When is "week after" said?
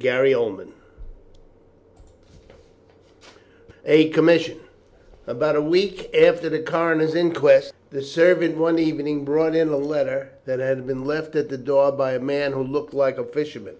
5.60-6.48